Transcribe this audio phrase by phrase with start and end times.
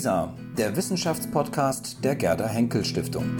[0.00, 3.36] WISA, der Wissenschaftspodcast der Gerda Henkel Stiftung.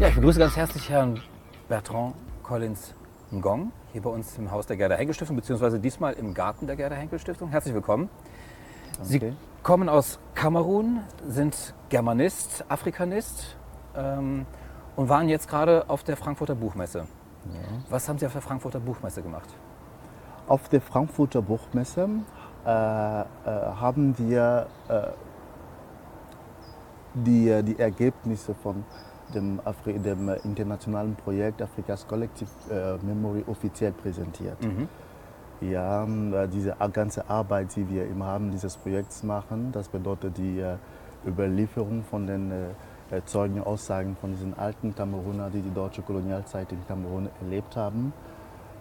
[0.00, 1.20] Ja, ich begrüße ganz herzlich Herrn
[1.68, 2.94] Bertrand Collins
[3.30, 6.76] Ngong hier bei uns im Haus der Gerda Henkel Stiftung, beziehungsweise diesmal im Garten der
[6.76, 7.50] Gerda Henkel Stiftung.
[7.50, 8.08] Herzlich willkommen.
[9.02, 13.56] Sie kommen aus Kamerun, sind Germanist, Afrikanist
[13.96, 14.46] ähm,
[14.96, 17.06] und waren jetzt gerade auf der Frankfurter Buchmesse.
[17.88, 19.48] Was haben Sie auf der Frankfurter Buchmesse gemacht?
[20.48, 22.08] Auf der Frankfurter Buchmesse
[22.66, 25.02] äh, äh, haben wir äh,
[27.14, 28.84] die, die Ergebnisse von
[29.34, 34.58] dem, Afri dem internationalen Projekt Afrikas Collective äh, Memory offiziell präsentiert.
[35.60, 40.60] Ja, äh, diese ganze Arbeit, die wir im Rahmen dieses Projekts machen, das bedeutet die
[40.60, 40.76] äh,
[41.26, 47.28] Überlieferung von den äh, Zeugenaussagen von diesen alten Kameruner, die die deutsche Kolonialzeit in Kamerun
[47.40, 48.12] erlebt haben.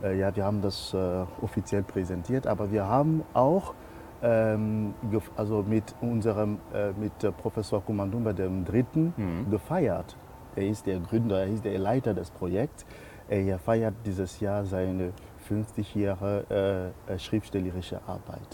[0.03, 0.93] Ja, wir haben das
[1.41, 3.73] offiziell präsentiert, aber wir haben auch
[4.21, 4.93] ähm,
[5.37, 6.59] also mit unserem
[6.99, 9.13] mit Professor Kumandumba dem Dritten
[9.49, 10.17] gefeiert.
[10.57, 12.85] Er ist der Gründer, er ist der Leiter des Projekts.
[13.29, 15.13] Er feiert dieses Jahr seine
[15.47, 18.47] 50 Jahre äh, äh, schriftstellerische Arbeit.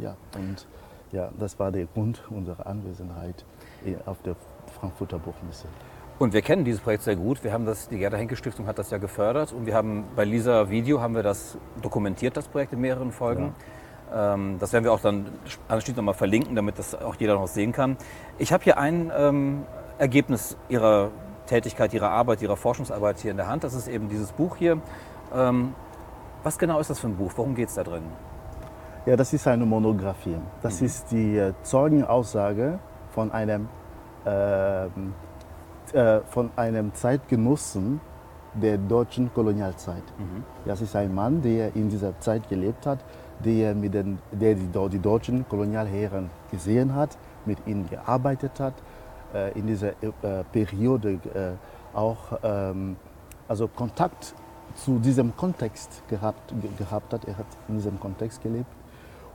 [0.00, 0.66] Ja, und
[1.12, 3.44] ja, das war der Grund unserer Anwesenheit
[3.84, 4.36] äh, auf der
[4.78, 5.66] Frankfurter Buchmesse.
[6.18, 7.42] Und wir kennen dieses Projekt sehr gut.
[7.42, 10.24] Wir haben das, die Gerda Henkel Stiftung hat das ja gefördert und wir haben bei
[10.24, 13.54] Lisa Video haben wir das dokumentiert, das Projekt in mehreren Folgen.
[14.14, 15.26] Ähm, das werden wir auch dann
[15.66, 17.96] anschließend nochmal verlinken, damit das auch jeder noch sehen kann.
[18.38, 19.64] Ich habe hier ein ähm,
[19.98, 21.10] Ergebnis Ihrer
[21.46, 23.64] Tätigkeit, Ihrer Arbeit, Ihrer Forschungsarbeit hier in der Hand.
[23.64, 24.80] Das ist eben dieses Buch hier.
[25.34, 25.74] Ähm,
[26.44, 27.32] was genau ist das für ein Buch?
[27.36, 28.02] Worum geht es da drin?
[29.06, 30.36] Ja, das ist eine Monographie.
[30.62, 32.78] Das ist die äh, Zeugenaussage
[33.10, 33.68] von einem,
[34.26, 35.14] ähm,
[35.92, 38.00] äh, von einem Zeitgenossen
[38.54, 40.02] der deutschen Kolonialzeit.
[40.64, 43.00] Das ist ein Mann, der in dieser Zeit gelebt hat,
[43.44, 48.74] der, mit den, der die, die deutschen Kolonialherren gesehen hat, mit ihnen gearbeitet hat,
[49.34, 52.96] äh, in dieser äh, Periode äh, auch ähm,
[53.48, 54.34] also Kontakt
[54.74, 57.24] zu diesem Kontext gehabt, ge- gehabt hat.
[57.26, 58.66] Er hat in diesem Kontext gelebt.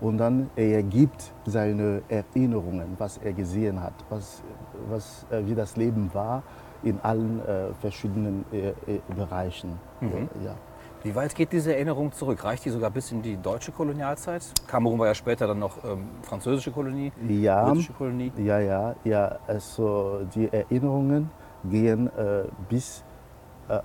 [0.02, 4.42] Und dann er gibt seine Erinnerungen, was er gesehen hat, was,
[4.90, 6.42] was, äh, wie das Leben war
[6.84, 8.74] in allen äh, verschiedenen äh, äh,
[9.16, 9.78] Bereichen.
[10.02, 10.06] Äh,
[10.46, 10.56] Ja.
[11.04, 12.44] Wie weit geht diese Erinnerung zurück?
[12.44, 14.42] Reicht die sogar bis in die deutsche Kolonialzeit?
[14.68, 18.32] Kamerun war ja später dann noch ähm, französische Kolonie, Ja, britische Kolonie.
[18.38, 19.38] ja, ja, ja.
[19.48, 21.30] Also die Erinnerungen
[21.64, 23.04] gehen äh, bis,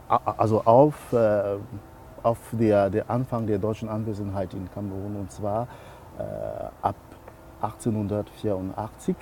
[0.08, 1.56] also auf, äh,
[2.22, 5.68] auf der, der Anfang der deutschen Anwesenheit in Kamerun und zwar
[6.18, 6.22] äh,
[6.82, 6.96] ab
[7.60, 9.16] 1884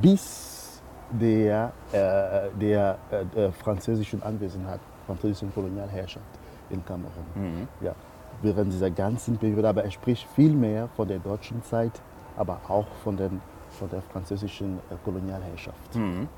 [0.00, 6.24] bis der, äh, der, äh, der französischen Anwesenheit, französischen Kolonialherrschaft
[6.70, 7.68] in Kamerun.
[7.80, 7.94] Ja,
[8.40, 11.92] während dieser ganzen Periode, aber er spricht viel mehr von der deutschen Zeit,
[12.36, 15.94] aber auch von, den, von der französischen äh, Kolonialherrschaft.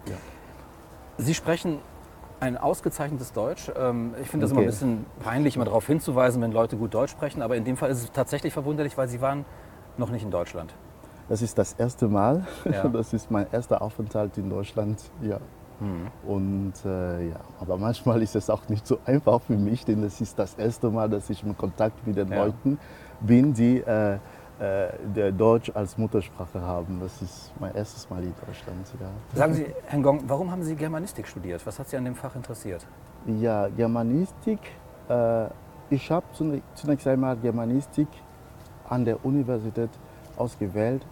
[0.07, 0.17] Ja.
[1.19, 1.79] Sie sprechen
[2.45, 3.71] ein ausgezeichnetes Deutsch.
[3.77, 4.71] Ähm, Ich finde das immer ein Okay.
[4.71, 7.43] bisschen peinlich, immer darauf hinzuweisen, wenn Leute gut Deutsch sprechen.
[7.43, 9.45] Aber in dem Fall ist es tatsächlich verwunderlich, weil Sie waren
[9.97, 10.75] noch nicht in Deutschland.
[11.29, 12.47] Das ist das erste Mal.
[12.71, 12.89] Ja.
[12.93, 15.01] Das ist mein erster Aufenthalt in Deutschland.
[15.23, 15.39] Ja.
[16.27, 20.21] Und äh, ja, aber manchmal ist es auch nicht so einfach für mich, denn es
[20.21, 22.45] ist das erste Mal, dass ich in Kontakt mit den Ja.
[22.45, 22.79] Leuten
[23.21, 24.19] bin, die äh,
[24.61, 27.01] der Deutsch als Muttersprache haben.
[27.01, 28.87] Das ist mein erstes Mal in Deutschland.
[29.01, 29.09] Ja.
[29.37, 31.67] Sagen Sie, Herr Gong, warum haben Sie Germanistik studiert?
[31.67, 32.87] Was hat Sie an dem Fach interessiert?
[33.27, 34.61] Ja, Germanistik.
[35.09, 35.47] Äh,
[35.91, 36.25] ich habe
[36.75, 38.09] zunächst einmal Germanistik
[38.89, 39.91] an der Universität
[40.37, 41.05] ausgewählt,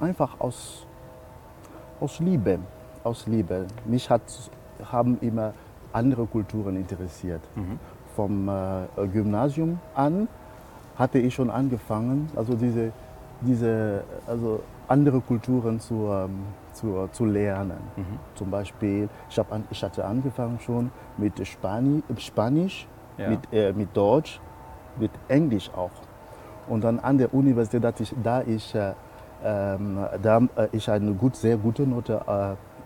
[0.00, 0.86] einfach aus,
[2.00, 2.58] aus Liebe.
[3.04, 3.66] Aus Liebe.
[3.84, 4.22] Mich hat,
[4.90, 5.52] haben immer
[5.92, 7.42] andere Kulturen interessiert.
[8.14, 10.28] Vom äh, Gymnasium an
[10.98, 12.92] hatte ich schon angefangen, also diese,
[13.40, 16.40] diese also andere Kulturen zu, ähm,
[16.72, 17.78] zu, zu lernen.
[18.34, 22.86] Zum Beispiel, ich, hab an, ich hatte angefangen schon mit Spani Spanisch,
[23.18, 23.30] Ja.
[23.30, 24.40] mit, äh, mit Deutsch,
[24.98, 25.90] mit Englisch auch.
[26.68, 28.92] Und dann an der Universität, da ich, da ich, äh,
[29.44, 32.20] ähm, da, äh, ich eine gut, sehr gute Note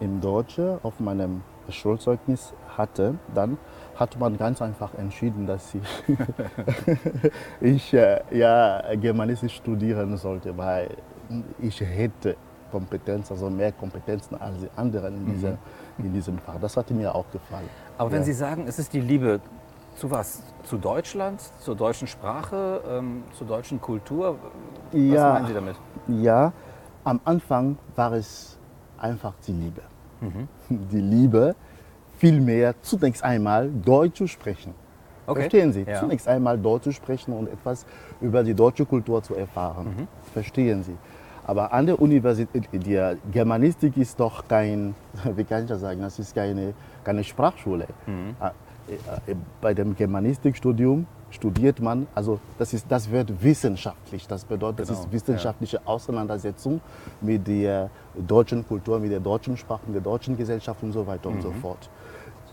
[0.01, 3.57] äh, im Deutschen auf meinem Schulzeugnis hatte, dann
[4.01, 5.83] hat man ganz einfach entschieden, dass ich,
[7.61, 10.89] ich äh, ja, Germanistik studieren sollte, weil
[11.61, 12.37] ich hätte
[12.73, 15.59] Kompetenz, also mehr Kompetenzen als die anderen in, dieser,
[15.99, 16.55] in diesem Fach.
[16.61, 17.69] Das hat mir auch gefallen.
[17.99, 18.25] Aber wenn Ja.
[18.25, 19.41] Sie sagen, es ist die Liebe
[19.97, 20.43] zu was?
[20.63, 24.37] Zu Deutschland, zur deutschen Sprache, ähm, zur deutschen Kultur?
[24.93, 25.33] Was Ja.
[25.35, 25.77] meinen Sie damit?
[26.09, 26.53] Ja,
[27.05, 28.57] am Anfang war es
[28.99, 29.83] einfach die Liebe.
[30.69, 31.55] Die Liebe,
[32.25, 34.75] vielmehr zunächst einmal Deutsch zu sprechen.
[35.27, 35.41] Okay.
[35.43, 35.85] Verstehen Sie?
[35.89, 36.01] Ja.
[36.01, 37.87] Zunächst einmal Deutsch zu sprechen und etwas
[38.21, 39.87] über die deutsche Kultur zu erfahren.
[39.87, 40.09] Mhm.
[40.33, 40.97] Verstehen Sie?
[41.47, 43.01] Aber an der Universität, die
[43.33, 44.95] Germanistik ist doch kein,
[45.37, 47.87] wie kann ich das sagen, das ist keine, keine Sprachschule.
[48.07, 48.37] Mhm.
[48.41, 54.27] Äh, äh, Bei dem Germanistikstudium studiert man, also das, ist, das wird wissenschaftlich.
[54.27, 56.81] Das bedeutet, das Genau, ist wissenschaftliche Auseinandersetzung
[57.21, 61.29] mit der deutschen Kultur, mit der deutschen Sprache, mit der deutschen Gesellschaft und so weiter
[61.29, 61.43] und Mhm.
[61.43, 61.89] so fort.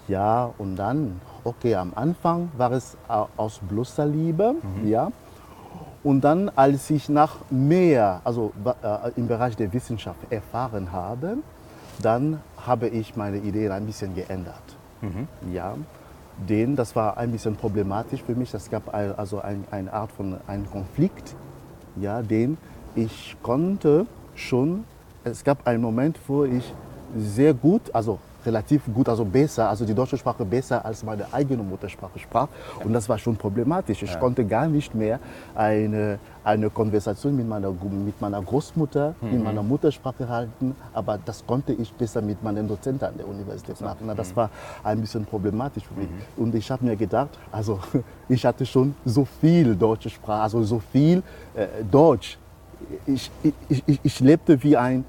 [0.08, 4.88] Ja, und dann, okay, am Anfang war es aus bloßer Liebe, Mhm.
[4.88, 5.12] ja.
[6.04, 11.38] Und dann, als ich nach mehr, also äh, im Bereich der Wissenschaft erfahren habe,
[12.02, 14.62] dann habe ich meine Ideen ein bisschen geändert.
[15.52, 15.74] Ja,
[16.48, 18.54] denn das war ein bisschen problematisch für mich.
[18.54, 21.36] Es gab ein, also ein, eine Art von einem Konflikt,
[21.98, 22.58] ja, den
[22.96, 24.06] ich konnte
[24.36, 24.86] schon,
[25.24, 26.74] es gab einen Moment, wo ich
[27.18, 31.62] sehr gut, also relativ gut, also besser, also die deutsche Sprache besser als meine eigene
[31.62, 32.48] Muttersprache sprach.
[32.84, 34.02] Und das war schon problematisch.
[34.04, 35.20] Ich konnte gar nicht mehr
[35.54, 41.74] eine, eine Konversation mit meiner, mit meiner Großmutter in meiner Muttersprache halten, aber das konnte
[41.74, 44.04] ich besser mit meinen Dozenten an der Universität machen.
[44.08, 44.50] Na, Das war
[44.84, 46.10] ein bisschen problematisch für mich.
[46.38, 47.80] Und ich habe mir gedacht, also
[48.30, 51.22] ich hatte schon so viel deutsche Sprache, also so viel
[51.56, 52.38] äh, Deutsch.
[53.06, 53.30] Ich,
[53.70, 55.04] ich, ich, ich lebte wie ein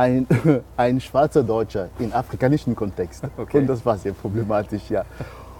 [0.00, 0.26] ein,
[0.76, 3.22] ein schwarzer Deutscher im afrikanischen Kontext.
[3.36, 3.58] Okay.
[3.58, 5.04] Und das war sehr problematisch, ja.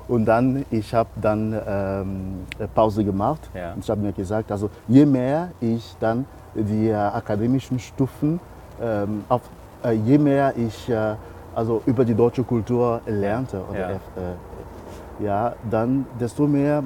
[0.08, 3.48] Und dann, ich habe dann ähm, Pause gemacht.
[3.54, 3.74] Ja.
[3.74, 8.40] Und ich habe mir gesagt, also je mehr ich dann die äh, akademischen Stufen,
[8.82, 9.42] ähm, auf,
[9.84, 11.14] äh, je mehr ich äh,
[11.54, 13.90] also über die deutsche Kultur lernte, oder, Ja.
[13.90, 16.82] äh, ja, dann desto mehr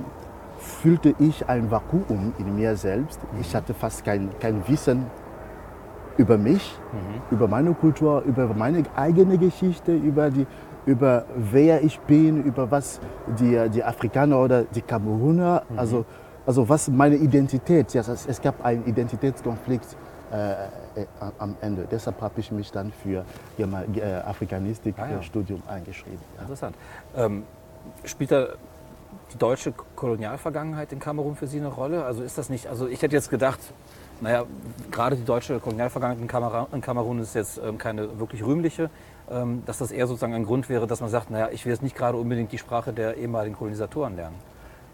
[0.59, 3.21] fühlte ich ein Vakuum in mir selbst.
[3.41, 5.07] Ich hatte fast kein, kein Wissen
[6.17, 6.75] über mich,
[7.31, 10.47] über meine Kultur, über meine eigene Geschichte, über, die,
[10.87, 13.01] über wer ich bin, über was
[13.39, 16.05] die, die Afrikaner oder die Kameruner, also,
[16.47, 19.97] also was meine Identität, ja, es, es gab einen Identitätskonflikt
[20.33, 20.53] äh,
[21.03, 21.07] äh,
[21.39, 21.87] am Ende.
[21.91, 23.25] Deshalb habe ich mich dann für
[23.59, 24.25] äh, Ah, ja.
[24.25, 26.19] Afrikanistik-Studium eingeschrieben.
[26.37, 26.43] Ja.
[26.43, 26.77] Interessant.
[27.17, 27.43] Ähm,
[28.05, 28.49] spielt da
[29.33, 32.05] die deutsche Kolonialvergangenheit in Kamerun für Sie eine Rolle?
[32.05, 33.61] Also ist das nicht, also ich hätte jetzt gedacht,
[34.21, 34.45] naja,
[34.91, 38.91] gerade die deutsche Kolonialvergangenheit in Kamerun, in Kamerun ist jetzt ähm, keine wirklich rühmliche,
[39.31, 41.83] ähm, dass das eher sozusagen ein Grund wäre, dass man sagt, naja, ich will jetzt
[41.83, 44.37] nicht gerade unbedingt die Sprache der ehemaligen Kolonisatoren lernen.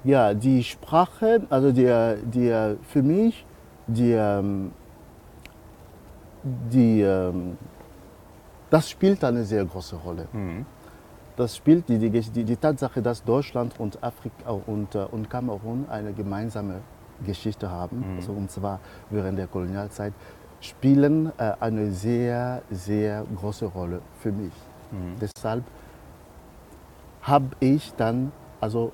[0.05, 3.45] Ja, die Sprache, also der, der, für mich,
[3.87, 4.73] die, ähm,
[6.43, 7.59] die, ähm,
[8.71, 10.27] das spielt eine sehr große Rolle.
[11.37, 15.87] Das spielt die, die, die, die Tatsache, dass Deutschland und, Afrika und, äh, und Kamerun
[15.91, 16.81] eine gemeinsame
[17.27, 18.81] Geschichte haben, also, und zwar
[19.11, 20.13] während der Kolonialzeit,
[20.61, 24.53] spielen äh, eine sehr, sehr große Rolle für mich.
[25.21, 25.63] Deshalb
[27.23, 28.91] habe ich dann also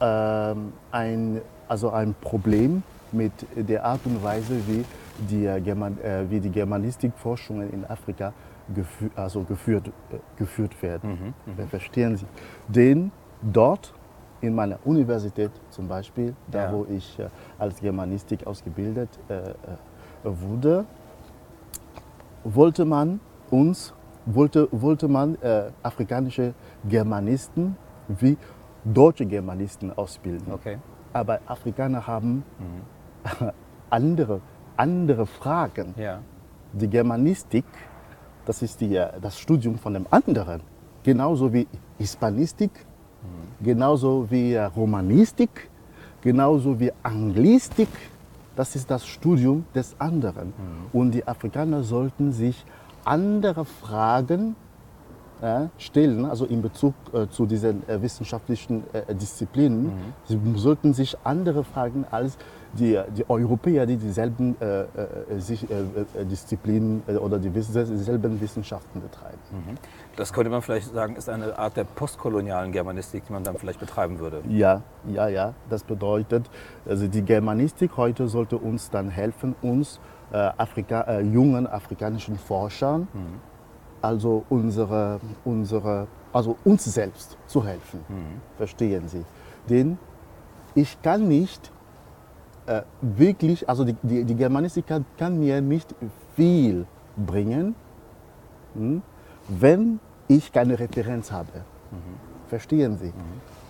[0.00, 2.82] ähm, ein, also ein Problem
[3.12, 4.84] mit der Art und Weise, wie
[5.30, 8.32] die, äh, German, äh, wie die Germanistikforschungen in Afrika
[8.74, 11.34] gefü also geführt, äh, geführt werden.
[11.68, 12.26] Verstehen Sie?
[12.68, 13.94] Denn dort
[14.42, 16.72] in meiner Universität zum Beispiel, da Ja.
[16.72, 17.28] wo ich äh,
[17.58, 19.54] als Germanistik ausgebildet äh, äh,
[20.24, 20.84] wurde,
[22.44, 23.20] wollte man
[23.50, 23.94] uns,
[24.26, 26.54] wollte, wollte man äh, afrikanische
[26.88, 27.76] Germanisten
[28.08, 28.36] wie
[28.84, 30.52] deutsche Germanisten ausbilden.
[30.52, 30.78] Okay.
[31.12, 32.42] Aber Afrikaner haben
[33.90, 34.40] andere,
[34.76, 35.94] andere Fragen.
[35.96, 36.18] Ja.
[36.72, 37.64] Die Germanistik,
[38.44, 40.62] das ist die, äh, das Studium von dem anderen.
[41.04, 41.66] Genauso wie
[41.98, 42.70] Hispanistik,
[43.62, 45.70] genauso wie Romanistik,
[46.22, 47.88] genauso wie Anglistik.
[48.54, 50.52] Das ist das Studium des anderen.
[50.92, 52.64] Und die Afrikaner sollten sich
[53.04, 54.56] andere Fragen
[55.42, 59.90] äh, stellen, also in Bezug äh, zu diesen äh, wissenschaftlichen äh, Disziplinen.
[60.24, 62.38] Sie sollten sich andere Fragen als
[62.74, 64.86] die, die Europäer, die dieselben äh, äh,
[65.38, 65.66] sich,
[66.30, 69.38] Disziplinen oder die dieselben Wissenschaften betreiben.
[70.16, 73.80] Das könnte man vielleicht sagen, ist eine Art der postkolonialen Germanistik, die man dann vielleicht
[73.80, 74.42] betreiben würde.
[74.48, 75.54] Ja, ja, ja.
[75.70, 76.50] Das bedeutet,
[76.86, 80.00] also die Germanistik heute sollte uns dann helfen, uns
[80.32, 83.08] äh, Afrika, äh, jungen afrikanischen Forschern,
[84.02, 88.00] also unsere, unsere, also uns selbst zu helfen.
[88.56, 89.24] Verstehen Sie?
[89.68, 89.98] Denn
[90.74, 91.70] ich kann nicht
[92.66, 95.94] äh, wirklich, also die, die, die Germanistik kann, kann mir nicht
[96.34, 97.74] viel bringen,
[98.74, 99.02] hm,
[99.48, 101.64] wenn ich keine Referenz habe.
[102.48, 103.12] Verstehen Sie?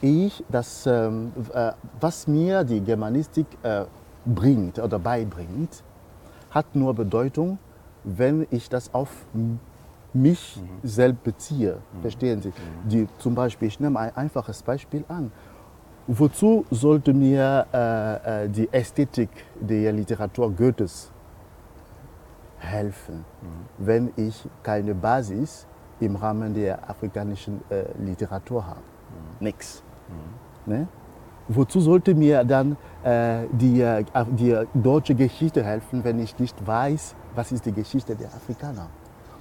[0.01, 3.85] Ich, das, ähm, äh, was mir die Germanistik äh,
[4.25, 5.85] bringt oder beibringt,
[6.51, 7.59] hat nur Bedeutung,
[8.03, 9.09] wenn ich das auf
[10.13, 11.79] mich selbst beziehe.
[12.01, 12.53] Verstehen Sie?
[12.85, 15.31] Die, zum Beispiel, ich nehme ein einfaches Beispiel an.
[16.09, 21.12] Wozu sollte mir äh, äh, die Ästhetik der Literatur Goethes
[22.63, 23.25] helfen,
[23.79, 25.67] wenn ich keine Basis
[26.01, 28.81] im Rahmen der afrikanischen äh, Literatur habe?
[29.41, 29.83] Nix.
[30.67, 30.87] Ne?
[31.49, 37.15] Wozu sollte mir dann äh, die, äh, die deutsche Geschichte helfen, wenn ich nicht weiß,
[37.35, 38.89] was ist die Geschichte der Afrikaner?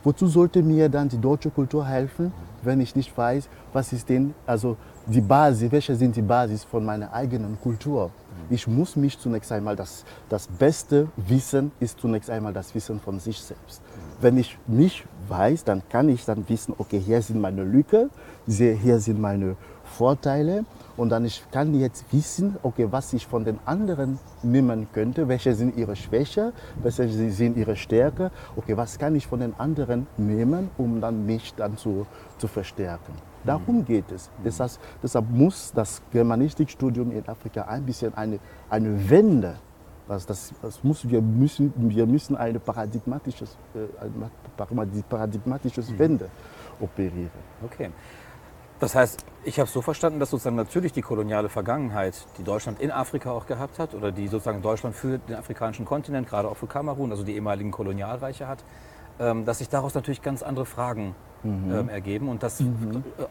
[0.04, 4.34] Wozu sollte mir dann die deutsche Kultur helfen, wenn ich nicht weiß, was ist denn
[4.48, 4.78] also
[5.08, 8.12] die Basis, welche sind die Basis von meiner eigenen Kultur?
[8.50, 13.20] Ich muss mich zunächst einmal, das, das beste Wissen ist zunächst einmal das Wissen von
[13.20, 13.82] sich selbst.
[14.20, 18.10] Wenn ich mich weiß, dann kann ich dann wissen, okay, hier sind meine Lücken,
[18.48, 20.66] hier sind meine Vorteile
[20.98, 25.54] und dann ich kann jetzt wissen, okay, was ich von den anderen nehmen könnte, welche
[25.56, 30.70] sind ihre Schwächen, welche sind ihre Stärken, okay, was kann ich von den anderen nehmen,
[30.78, 32.06] um dann mich dann zu,
[32.38, 33.31] zu verstärken.
[33.44, 34.30] Darum geht es.
[34.44, 39.56] Das heißt, deshalb muss das Germanistikstudium in Afrika ein bisschen eine, eine Wende
[40.12, 44.30] das, das, das muss, wir, müssen, wir müssen eine paradigmatisches, äh, eine
[45.08, 46.30] paradigmatisches Wende
[46.82, 47.32] operieren.
[47.64, 47.92] Okay.
[48.82, 52.82] Das heißt, ich habe es so verstanden, dass sozusagen natürlich die koloniale Vergangenheit, die Deutschland
[52.82, 56.58] in Afrika auch gehabt hat, oder die sozusagen Deutschland für den afrikanischen Kontinent, gerade auch
[56.58, 58.64] für Kamerun, also die ehemaligen Kolonialreiche hat,
[59.46, 62.66] dass sich daraus natürlich ganz andere Fragen ähm, ergeben und dass äh,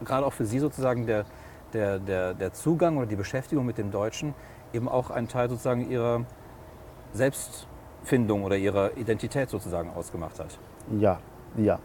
[0.05, 1.25] gerade auch für Sie sozusagen der,
[1.73, 4.35] der, der, der Zugang oder die Beschäftigung mit dem Deutschen
[4.73, 6.23] eben auch ein Teil sozusagen Ihrer
[7.13, 10.59] Selbstfindung oder Ihrer Identität sozusagen ausgemacht hat.
[10.99, 11.19] Ja,
[11.57, 11.79] ja,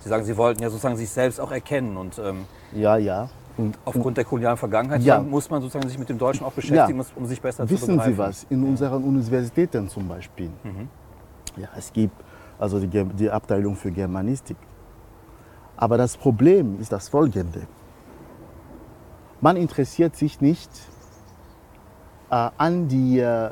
[0.00, 3.28] Sie sagen, Sie wollten ja sozusagen sich selbst auch erkennen und ähm, ja, ja.
[3.56, 5.20] Und, aufgrund der kolonialen Vergangenheit Ja.
[5.20, 8.12] muss man sozusagen sich mit dem Deutschen auch beschäftigen, um sich besser zu Wissen begreifen.
[8.12, 8.46] Sie was?
[8.48, 10.50] In unseren Universitäten zum Beispiel,
[11.56, 12.14] ja, es gibt
[12.60, 14.56] also die, die Abteilung für Germanistik.
[15.76, 17.62] Aber das Problem ist das folgende.
[19.40, 20.70] Man interessiert sich nicht
[22.30, 23.50] äh, an, die, äh,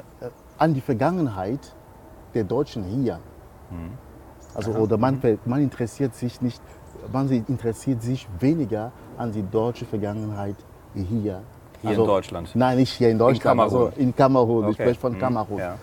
[0.58, 1.74] an die Vergangenheit
[2.34, 3.18] der Deutschen hier.
[4.54, 6.60] Also, oder man, ver- man interessiert sich nicht,
[7.12, 10.56] man si- interessiert sich weniger an die deutsche Vergangenheit
[10.94, 11.40] hier.
[11.80, 12.50] Hier in Deutschland?
[12.54, 13.86] Nein, nicht hier in Deutschland, Kamerun?
[13.86, 14.64] also in Kamerun.
[14.64, 14.82] Ich Okay.
[14.82, 15.18] spreche von Mhm.
[15.18, 15.58] Kamerun.
[15.58, 15.74] Ja.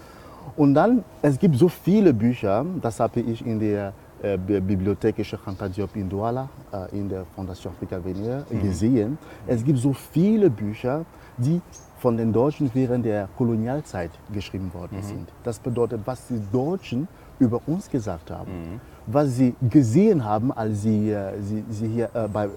[0.55, 5.17] Und dann, es gibt so viele Bücher, das habe ich in der äh, Bi- Bibliothek
[5.17, 9.17] Cheikh Anta Diop in Douala, äh, in der Fondation Afrika Avenir, gesehen.
[9.47, 11.03] Es gibt so viele Bücher,
[11.37, 11.61] die
[11.99, 15.27] von den Deutschen während der Kolonialzeit geschrieben worden sind.
[15.43, 17.07] Das bedeutet, was die Deutschen
[17.39, 22.27] über uns gesagt haben, was sie gesehen haben, als sie, äh, sie, sie hier äh,
[22.31, 22.49] bei, äh,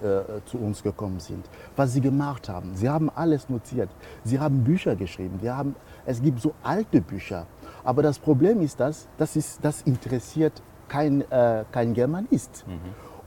[0.45, 2.71] zu uns gekommen sind, was sie gemacht haben.
[2.75, 3.89] Sie haben alles notiert.
[4.23, 5.39] Sie haben Bücher geschrieben.
[5.41, 7.45] Wir haben, es gibt so alte Bücher.
[7.83, 12.65] Aber das Problem ist, dass das, ist, das interessiert kein, äh, kein Germanist.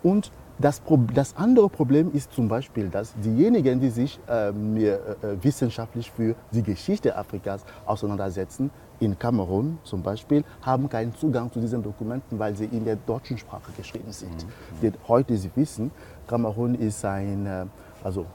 [0.02, 0.82] Und das,
[1.14, 6.34] das andere Problem ist zum Beispiel, dass diejenigen, die sich äh, mir, äh, wissenschaftlich für
[6.52, 12.54] die Geschichte Afrikas auseinandersetzen, in Kamerun zum Beispiel, haben keinen Zugang zu diesen Dokumenten, weil
[12.54, 14.46] sie in der deutschen Sprache geschrieben sind.
[14.80, 15.90] Denn heute, Sie wissen,
[16.28, 17.64] Kamerun ist ein, äh,
[18.04, 18.26] also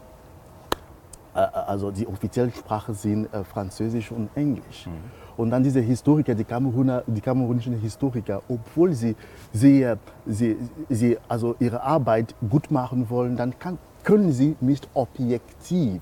[1.34, 4.90] äh, also die offiziellen Sprachen sind äh, Französisch und Englisch.
[5.38, 9.16] Und dann diese Historiker, die, Kameruner, die kamerunischen Historiker, obwohl sie,
[9.54, 9.86] sie,
[10.26, 10.58] sie,
[10.90, 16.02] sie also ihre Arbeit gut machen wollen, dann kann, können sie nicht objektiv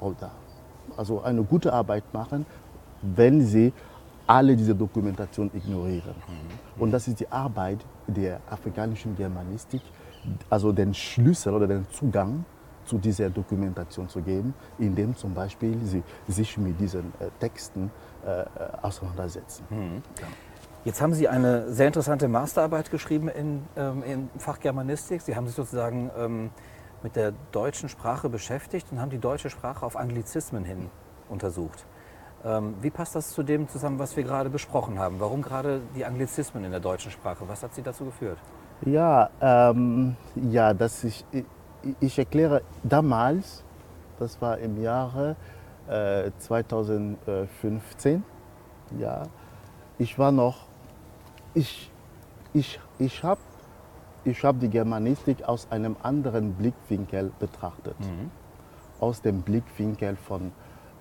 [0.00, 0.30] oder
[0.96, 2.44] also eine gute Arbeit machen,
[3.02, 3.72] wenn sie
[4.26, 6.14] alle diese Dokumentation ignorieren.
[6.78, 9.80] Und das ist die Arbeit der afrikanischen Germanistik,
[10.48, 12.44] also den Schlüssel oder den Zugang
[12.84, 17.90] zu dieser Dokumentation zu geben, indem zum Beispiel sie sich mit diesen äh, Texten
[18.26, 18.44] äh,
[18.82, 19.64] auseinandersetzen.
[20.84, 25.20] Jetzt haben Sie eine sehr interessante Masterarbeit geschrieben in, ähm, im Fach Germanistik.
[25.20, 26.50] Sie haben sich sozusagen ähm,
[27.02, 30.90] mit der deutschen Sprache beschäftigt und haben die deutsche Sprache auf Anglizismen hin
[31.28, 31.84] untersucht.
[32.44, 35.20] Ähm, wie passt das zu dem zusammen, was wir gerade besprochen haben?
[35.20, 37.44] Warum gerade die Anglizismen in der deutschen Sprache?
[37.46, 38.38] Was hat Sie dazu geführt?
[38.86, 41.44] Ja, ähm, ja das ich, ich,
[42.00, 43.62] ich erkläre damals,
[44.18, 45.36] das war im Jahre
[45.90, 48.22] äh, 2015,
[48.98, 49.24] ja,
[49.98, 50.66] ich war noch,
[51.54, 51.90] ich,
[52.54, 53.40] ich, ich habe
[54.24, 57.96] ich hab die Germanistik aus einem anderen Blickwinkel betrachtet.
[59.00, 60.52] Aus dem Blickwinkel von,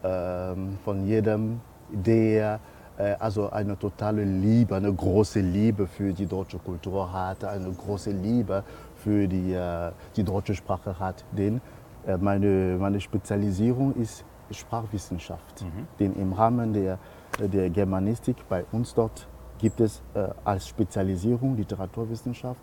[0.03, 2.61] ähm, von jedem, der
[2.97, 8.11] äh, also eine totale Liebe, eine große Liebe für die deutsche Kultur hat, eine große
[8.11, 8.63] Liebe
[8.95, 11.25] für die, äh, die deutsche Sprache hat.
[11.31, 11.59] Denn
[12.07, 15.65] äh, meine, meine Spezialisierung ist Sprachwissenschaft.
[15.99, 16.97] Denn im Rahmen der,
[17.39, 19.27] der Germanistik bei uns dort
[19.59, 22.61] gibt es äh, als Spezialisierung Literaturwissenschaft,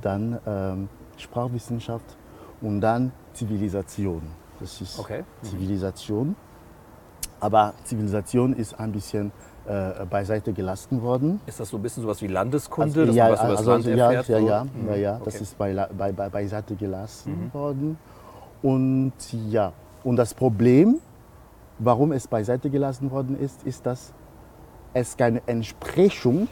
[0.00, 2.16] dann ähm, Sprachwissenschaft
[2.60, 4.22] und dann Zivilisation.
[4.60, 5.24] Das ist Okay.
[5.42, 6.34] Zivilisation.
[7.40, 9.30] Aber Zivilisation ist ein bisschen
[9.66, 11.40] äh, beiseite gelassen worden.
[11.46, 14.28] Ist das so ein bisschen sowas wie Landeskunde, Also, ja, das also, Land ja, erfährt?
[14.28, 14.48] ja, so?
[14.48, 14.88] ja, Mhm.
[14.88, 15.42] ja, ja, das Okay.
[15.44, 17.98] ist bei, bei, bei, beiseite gelassen worden.
[18.62, 19.12] Und
[19.50, 20.98] ja, und das Problem,
[21.78, 24.12] warum es beiseite gelassen worden ist, ist, dass
[24.94, 26.48] es keine Entsprechung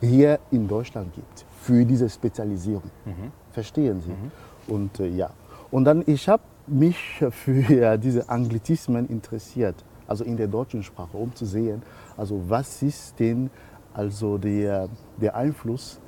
[0.00, 2.90] hier in Deutschland gibt für diese Spezialisierung.
[3.52, 4.12] Verstehen Sie?
[4.72, 5.30] Und äh, ja,
[5.70, 11.34] und dann ich habe mich für diese Anglizismen interessiert, also in der deutschen Sprache, um
[11.34, 11.82] zu sehen,
[12.16, 13.50] also was ist denn
[13.94, 14.88] also der,
[15.20, 16.00] der Einfluss,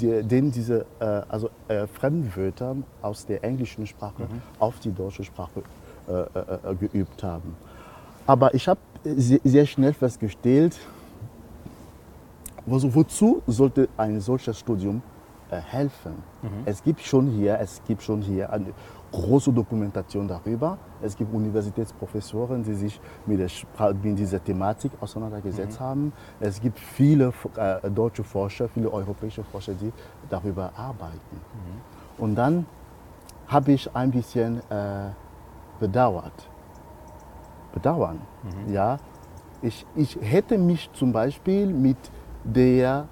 [0.00, 4.26] der, den diese äh, also, äh, Fremdwörter aus der englischen Sprache
[4.58, 5.62] auf die deutsche Sprache
[6.08, 7.54] äh, äh, äh, geübt haben.
[8.26, 10.78] Aber ich habe sehr, sehr schnell festgestellt,
[12.70, 15.02] also wozu sollte ein solches Studium
[15.50, 16.22] äh, helfen?
[16.64, 18.72] Es gibt schon hier, es gibt schon hier eine
[19.10, 20.78] große Dokumentation darüber.
[21.02, 26.12] Es gibt Universitätsprofessoren, die sich mit, der mit dieser Thematik auseinandergesetzt haben.
[26.38, 29.92] Es gibt viele äh, deutsche Forscher, viele europäische Forscher, die
[30.28, 31.40] darüber arbeiten.
[32.18, 32.66] Und dann
[33.48, 35.10] habe ich ein bisschen äh,
[35.80, 36.49] bedauert.
[37.72, 38.20] Bedauern,
[38.68, 38.98] ja.
[39.62, 41.98] Ich, ich hätte mich zum Beispiel mit
[42.44, 43.06] der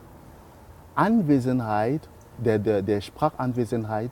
[0.95, 4.11] Anwesenheit, der, der, der Sprachanwesenheit,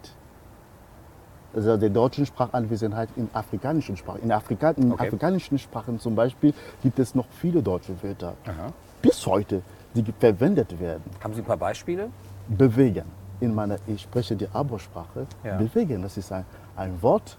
[1.54, 4.22] also der deutschen Sprachanwesenheit in afrikanischen Sprachen.
[4.22, 5.06] In, Afrika, in Okay.
[5.06, 8.72] afrikanischen Sprachen zum Beispiel gibt es noch viele deutsche Wörter, Aha.
[9.00, 9.62] bis heute,
[9.94, 11.04] die verwendet werden.
[11.22, 12.10] Haben Sie ein paar Beispiele?
[12.48, 13.04] Bewegen.
[13.40, 15.26] In meiner, ich spreche die Abo-Sprache.
[15.42, 15.56] Ja.
[15.56, 16.44] Bewegen, das ist ein,
[16.76, 17.38] ein Wort,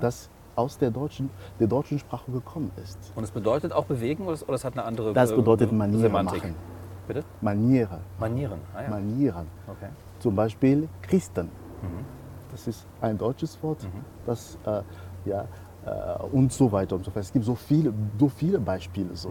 [0.00, 0.28] das
[0.58, 2.98] aus der deutschen, der deutschen Sprache gekommen ist.
[3.14, 6.42] Und es bedeutet auch bewegen oder es, hat eine andere Das äh, bedeutet Manieren Semantik?
[6.42, 6.54] machen.
[7.06, 7.24] Bitte?
[7.40, 8.00] Maniere.
[8.18, 8.60] Manieren.
[8.74, 8.90] Ah, ja.
[8.90, 9.46] Manieren.
[9.66, 9.88] Okay.
[10.18, 11.48] Zum Beispiel Christen.
[12.50, 13.86] Das ist ein deutsches Wort,
[14.26, 14.82] das äh,
[15.24, 15.46] ja
[15.86, 17.24] äh, und so weiter und so fort.
[17.24, 19.30] Es gibt so viele, so viele Beispiele so.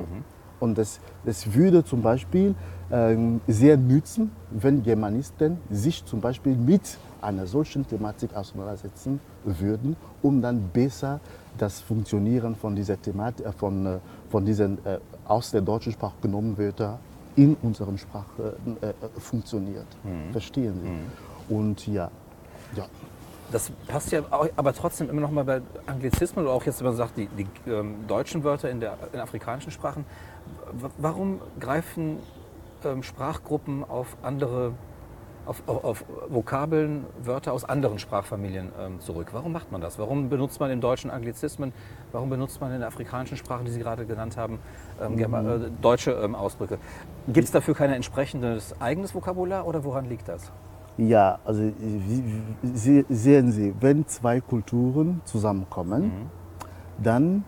[0.60, 2.56] Und das, das würde zum Beispiel
[2.90, 10.42] ähm, sehr nützen, wenn Germanisten sich zum Beispiel mit einer solchen Thematik auseinandersetzen würden, um
[10.42, 11.20] dann besser
[11.58, 14.00] das Funktionieren von dieser Thematik, äh, von, äh,
[14.30, 17.00] von diesen äh, aus der deutschen Sprache genommenen Wörtern
[17.36, 19.86] in unseren Sprachen äh, äh, funktioniert.
[20.32, 21.54] Verstehen Sie?
[21.54, 22.10] Und ja,
[22.76, 22.86] ja.
[23.52, 26.88] Das passt ja auch, aber trotzdem immer noch mal bei Anglizismen oder auch jetzt, wenn
[26.88, 30.04] man sagt, die, die ähm, deutschen Wörter in, der, in afrikanischen Sprachen.
[30.74, 32.18] W warum greifen
[32.84, 34.74] ähm, Sprachgruppen auf andere,
[35.48, 39.30] auf, auf, auf Vokabeln, Wörter aus anderen Sprachfamilien ähm, zurück?
[39.32, 39.98] Warum macht man das?
[39.98, 41.74] Warum benutzt man im Deutschen Anglizismen?
[42.12, 44.60] Warum benutzt man in der afrikanischen Sprachen, die Sie gerade genannt haben,
[45.02, 46.78] ähm, Germa- äh, deutsche ähm, Ausdrücke?
[47.28, 50.52] Gibt es dafür kein entsprechendes eigenes Vokabular oder woran liegt das?
[50.98, 51.72] Ja, also
[52.64, 56.30] Sie, sehen Sie, wenn zwei Kulturen zusammenkommen,
[56.98, 57.44] dann,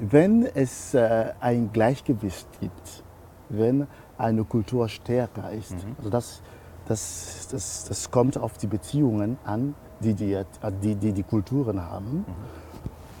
[0.00, 3.04] wenn es äh, ein Gleichgewicht gibt,
[3.50, 6.40] wenn eine Kultur stärker ist, also das,
[6.90, 10.36] das, das, das kommt auf die Beziehungen an, die die,
[10.82, 12.24] die, die, die Kulturen haben.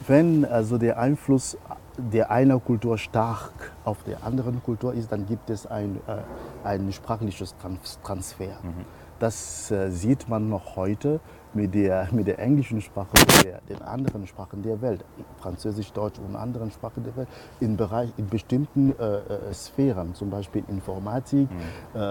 [0.08, 1.56] Wenn also der Einfluss
[1.96, 6.92] der einer Kultur stark auf der anderen Kultur ist, dann gibt es ein, äh, ein
[6.92, 8.56] sprachliches Trans Transfer.
[9.20, 11.20] Das äh, sieht man noch heute
[11.54, 15.04] mit der, mit der englischen Sprache, mit der, den anderen Sprachen der Welt,
[15.38, 17.28] Französisch, Deutsch und anderen Sprachen der Welt,
[17.60, 21.48] in, Bereich, in bestimmten äh, äh, Sphären, zum Beispiel Informatik,
[21.94, 22.02] äh, äh,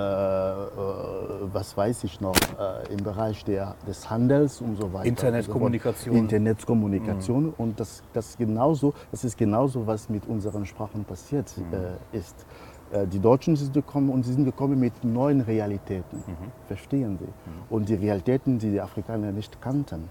[1.53, 5.05] was weiß ich noch, äh, im Bereich der, des Handels und so weiter.
[5.05, 6.15] Internetkommunikation.
[6.15, 12.45] Internetkommunikation und das, das, genauso, das ist genauso, was mit unseren Sprachen passiert äh, ist.
[12.91, 16.23] Äh, Die Deutschen sind gekommen und sie sind gekommen mit neuen Realitäten,
[16.67, 17.27] verstehen Sie?
[17.69, 20.09] Und die Realitäten, die die Afrikaner nicht kannten.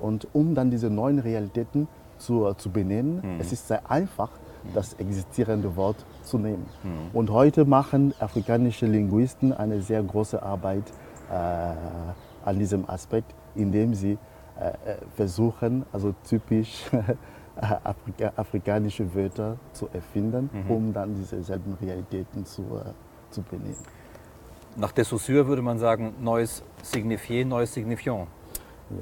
[0.00, 1.88] Und um dann diese neuen Realitäten
[2.18, 4.30] zu, zu benennen, es ist sehr einfach,
[4.74, 6.66] das existierende Wort zu nehmen.
[7.12, 10.84] Und heute machen afrikanische Linguisten eine sehr große Arbeit
[11.30, 11.34] äh,
[12.44, 14.12] an diesem Aspekt, indem sie
[14.60, 16.84] äh, äh, versuchen, also typisch
[17.84, 22.90] Afrika, afrikanische Wörter zu erfinden, um dann diese selben Realitäten zu, äh,
[23.30, 23.76] zu benennen.
[24.76, 28.28] Nach de Saussure würde man sagen, neues Signifier, neues Signifiant.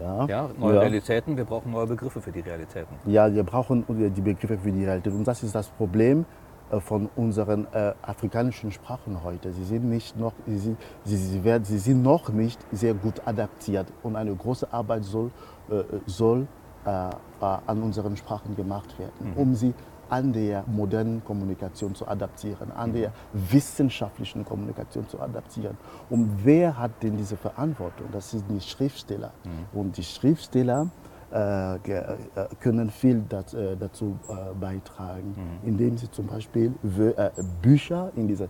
[0.01, 0.81] Ja, Ja, neue ja.
[0.81, 2.95] Realitäten, wir brauchen neue Begriffe für die Realitäten.
[3.05, 5.13] Ja, wir brauchen die Begriffe für die Realität.
[5.13, 6.25] Und das ist das Problem
[6.71, 9.53] äh, von unseren äh, afrikanischen Sprachen heute.
[9.53, 13.21] Sie sind, nicht noch, sie, sind- sie, sie, werden, sie sind noch nicht sehr gut
[13.27, 13.87] adaptiert.
[14.03, 15.31] Und eine große Arbeit soll,
[15.71, 16.47] äh, soll
[16.87, 19.75] an unseren Sprachen gemacht werden, um sie
[20.09, 25.77] an der modernen Kommunikation zu adaptieren, an der wissenschaftlichen Kommunikation zu adaptieren.
[26.11, 28.07] Und wer hat denn diese Verantwortung?
[28.13, 29.33] Das sind die Schriftsteller.
[29.45, 29.79] Mhm.
[29.79, 30.89] Und die Schriftsteller
[31.33, 32.17] äh, äh,
[32.61, 35.69] können viel dat, äh, dazu äh, beitragen, mhm.
[35.69, 38.49] indem sie zum Beispiel äh, Bücher in dieser,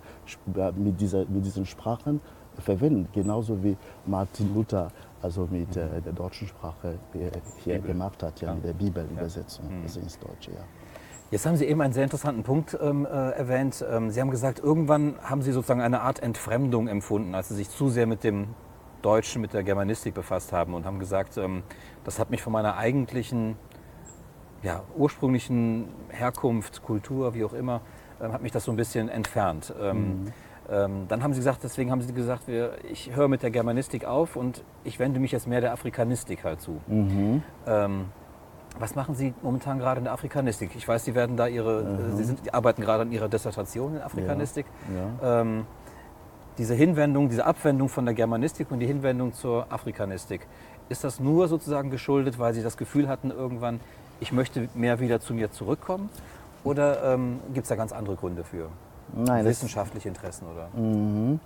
[0.76, 2.20] mit, dieser, mit diesen Sprachen
[2.58, 4.90] verwenden, genauso wie Martin Luther
[5.26, 6.02] also mit mhm.
[6.04, 7.80] der deutschen Sprache hier Bibel.
[7.80, 8.54] gemacht hat, ja, ja.
[8.54, 9.76] mit der Bibelübersetzung, ja.
[9.76, 9.82] Mhm.
[9.82, 10.52] also ins Deutsche.
[10.52, 10.64] Ja.
[11.32, 13.84] Jetzt haben Sie eben einen sehr interessanten Punkt ähm, äh, erwähnt.
[13.90, 17.68] Ähm, Sie haben gesagt, irgendwann haben Sie sozusagen eine Art Entfremdung empfunden, als Sie sich
[17.68, 18.54] zu sehr mit dem
[19.02, 21.64] Deutschen, mit der Germanistik befasst haben und haben gesagt, ähm,
[22.04, 23.56] das hat mich von meiner eigentlichen,
[24.62, 27.80] ja, ursprünglichen Herkunft, Kultur, wie auch immer,
[28.20, 29.74] ähm, hat mich das so ein bisschen entfernt.
[29.80, 30.32] Ähm, mhm.
[30.68, 34.04] Ähm, dann haben Sie gesagt, deswegen haben Sie gesagt, wir, ich höre mit der Germanistik
[34.04, 36.80] auf und ich wende mich jetzt mehr der Afrikanistik halt zu.
[36.88, 37.42] Mhm.
[37.66, 38.06] Ähm,
[38.78, 40.70] was machen Sie momentan gerade in der Afrikanistik?
[40.74, 42.16] Ich weiß, Sie werden da Ihre, mhm.
[42.16, 44.66] Sie, sind, arbeiten gerade an Ihrer Dissertation in Afrikanistik.
[44.94, 45.28] Ja.
[45.28, 45.40] Ja.
[45.40, 45.66] Ähm,
[46.58, 50.46] diese Hinwendung, diese Abwendung von der Germanistik und die Hinwendung zur Afrikanistik,
[50.88, 53.80] ist das nur sozusagen geschuldet, weil Sie das Gefühl hatten irgendwann,
[54.20, 56.08] ich möchte mehr wieder zu mir zurückkommen?
[56.64, 58.68] Oder ähm, gibt es da ganz andere Gründe für?
[59.14, 60.68] Nein, Wissenschaftliche Interessen, oder?
[60.74, 61.40] Mhm.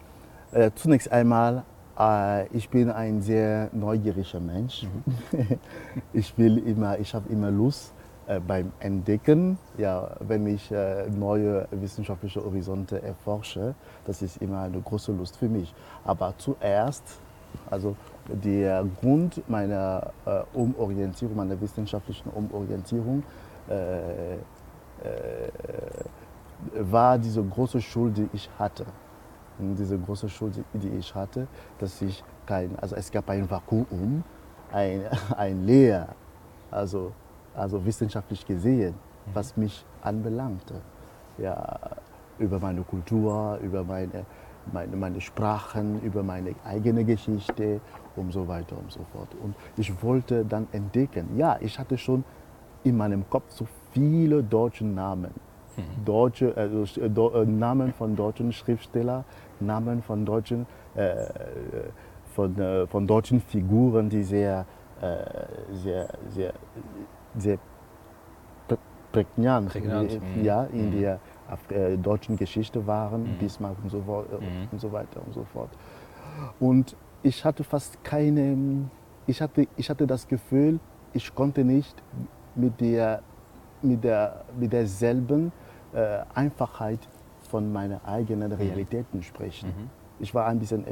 [0.53, 1.65] Äh, zunächst einmal,
[1.99, 4.85] äh, ich bin ein sehr neugieriger Mensch.
[5.33, 5.59] Mhm.
[6.13, 7.93] ich will immer, ich habe immer Lust
[8.27, 13.75] äh, beim Entdecken, ja, wenn ich äh, neue wissenschaftliche Horizonte erforsche,
[14.07, 15.75] das ist immer eine große Lust für mich.
[16.05, 17.03] Aber zuerst,
[17.69, 17.97] also
[18.29, 23.23] der Grund meiner äh, Umorientierung, meiner wissenschaftlichen Umorientierung,
[23.69, 24.35] äh,
[26.75, 28.87] war diese große Schuld, die ich hatte.
[29.59, 31.47] Und diese große Schuld, die ich hatte,
[31.79, 34.25] dass ich kein, also es gab ein Vakuum,
[34.73, 35.03] ein,
[35.37, 36.09] ein Leer,
[36.71, 37.13] also,
[37.55, 38.95] also wissenschaftlich gesehen,
[39.35, 40.75] was mich anbelangte.
[41.39, 41.79] Ja,
[42.39, 44.25] über meine Kultur, über meine,
[44.73, 47.81] meine, meine Sprachen, über meine eigene Geschichte
[48.17, 49.29] und so weiter und so fort.
[49.43, 52.25] Und ich wollte dann entdecken, ja, ich hatte schon
[52.83, 55.35] in meinem Kopf so viele deutsche Namen
[55.81, 56.05] Mhm.
[56.05, 59.25] Deutsche, also äh, Namen von deutschen Schriftstellern,
[59.61, 61.27] Namen von deutschen, äh,
[62.35, 64.67] von, äh, von deutschen Figuren, die sehr,
[65.01, 65.17] äh,
[65.73, 66.53] sehr, sehr,
[67.37, 67.59] sehr
[69.13, 70.21] prägnant, prägnant.
[70.43, 71.01] Ja, in mhm.
[71.01, 71.21] der
[71.71, 73.39] äh, deutschen Geschichte waren, mhm.
[73.39, 74.69] Bismarck und so, äh, mhm.
[74.71, 75.71] und so weiter und so fort.
[76.61, 78.89] Und ich hatte fast keine,
[79.27, 80.79] ich hatte, ich hatte das Gefühl,
[81.13, 82.03] ich konnte nicht
[82.55, 83.23] mit der
[83.83, 85.53] mit, der, mit derselben
[85.95, 87.01] äh, Einfachheit
[87.51, 88.57] von meinen eigenen mhm.
[88.59, 89.69] Realitäten sprechen.
[89.69, 89.91] Mhm.
[90.21, 90.85] Ich war ein bisschen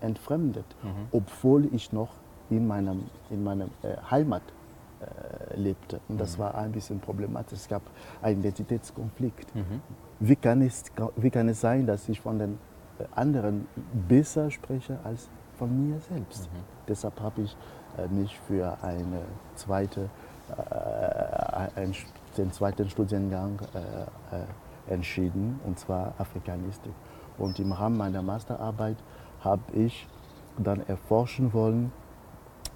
[0.00, 1.08] entfremdet, mhm.
[1.12, 2.10] obwohl ich noch
[2.50, 2.96] in meiner
[3.30, 4.42] in meinem, äh, Heimat
[5.00, 6.00] äh, lebte.
[6.08, 6.42] Und das mhm.
[6.42, 7.58] war ein bisschen problematisch.
[7.58, 7.82] Es gab
[8.22, 9.54] einen Identitätskonflikt.
[9.54, 9.82] Mhm.
[10.20, 10.84] Wie, kann es,
[11.16, 12.58] wie kann es sein, dass ich von den
[12.98, 13.66] äh, anderen
[14.08, 16.50] besser spreche als von mir selbst?
[16.50, 16.58] Mhm.
[16.88, 17.56] Deshalb habe ich
[17.98, 19.22] äh, mich für eine
[19.54, 20.08] zweite,
[20.56, 21.92] äh, ein
[22.38, 26.92] den zweiten Studiengang äh, äh, entschieden, und zwar Afrikanistik.
[27.38, 28.96] Und im Rahmen meiner Masterarbeit
[29.40, 30.06] habe ich
[30.58, 31.92] dann erforschen wollen,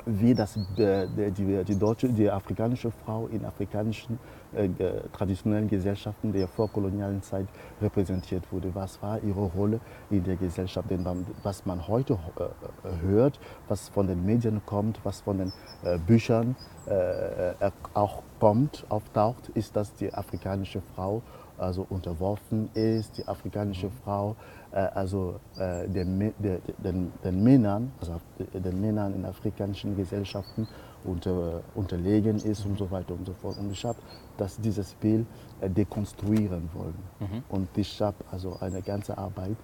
[0.06, 4.18] wie das, äh, die, die, deutsche, die afrikanische Frau in afrikanischen
[4.52, 4.68] äh,
[5.12, 7.46] traditionellen Gesellschaften der vorkolonialen Zeit
[7.80, 8.74] repräsentiert wurde.
[8.74, 10.90] Was war ihre Rolle in der Gesellschaft?
[10.90, 11.06] Denn
[11.42, 16.56] was man heute äh, hört, was von den Medien kommt, was von den äh, Büchern
[16.86, 21.22] äh, äh, auch kommt, auftaucht, ist, dass die afrikanische Frau
[21.58, 23.90] also unterworfen ist, die afrikanische.
[24.02, 28.20] Frau äh, also äh, den, den, den, Männern, also
[28.54, 30.68] den Männern in afrikanischen Gesellschaften
[31.04, 33.58] unter, unterlegen ist und so weiter und so fort.
[33.58, 33.98] Und ich habe
[34.58, 35.26] dieses Bild
[35.60, 36.94] äh, dekonstruieren wollen.
[37.18, 37.42] Mhm.
[37.48, 39.56] Und ich habe also eine ganze Arbeit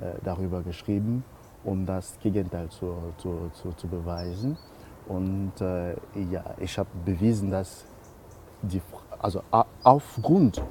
[0.00, 1.24] äh, darüber geschrieben,
[1.64, 4.56] um das Gegenteil zu, zu, zu, zu beweisen.
[5.08, 5.94] Und äh,
[6.30, 7.84] ja, ich habe bewiesen, dass
[8.62, 8.80] die,
[9.18, 9.42] also
[9.82, 10.62] aufgrund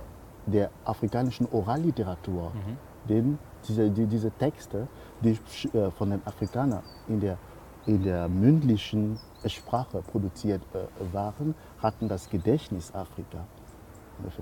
[0.45, 2.77] der afrikanischen Oralliteratur, mhm.
[3.07, 4.87] den, diese, die, diese Texte,
[5.21, 5.37] die
[5.77, 7.37] äh, von den Afrikanern in der,
[7.85, 13.45] in der mündlichen Sprache produziert äh, waren, hatten das Gedächtnis Afrika.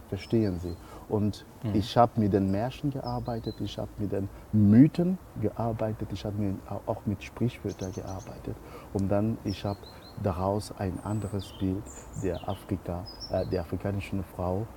[0.09, 0.75] Verstehen Sie?
[1.07, 1.75] Und mhm.
[1.75, 6.55] ich habe mit den Märchen gearbeitet, ich habe mit den Mythen gearbeitet, ich habe
[6.85, 8.55] auch mit Sprichwörtern gearbeitet.
[8.93, 9.79] Und dann, ich habe
[10.21, 11.83] daraus ein anderes Bild
[12.23, 14.67] der Afrika, äh, der afrikanischen Frau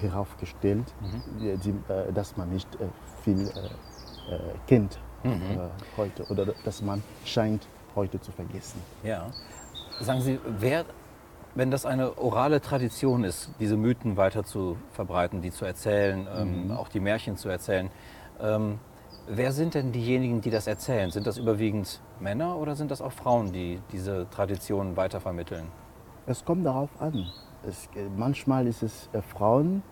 [0.00, 1.84] heraufgestellt, mhm.
[1.88, 2.86] äh, dass man nicht äh,
[3.22, 5.70] viel äh, kennt mhm.
[5.96, 8.80] heute oder dass man scheint heute zu vergessen.
[9.02, 9.26] Ja.
[10.00, 10.84] Sagen Sie, wer
[11.54, 16.66] wenn das eine orale Tradition ist, diese Mythen weiter zu verbreiten, die zu erzählen, ähm,
[16.66, 16.70] mhm.
[16.72, 17.90] auch die Märchen zu erzählen,
[18.40, 18.78] ähm,
[19.26, 21.10] wer sind denn diejenigen, die das erzählen?
[21.10, 25.66] Sind das überwiegend Männer oder sind das auch Frauen, die diese Tradition weitervermitteln?
[26.26, 27.26] Es kommt darauf an.
[27.66, 29.82] Es, manchmal ist es äh, Frauen,